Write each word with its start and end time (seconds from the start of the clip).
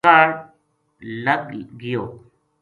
کاہڈ 0.05 0.31
لگ 1.25 1.43
گیو 1.81 2.03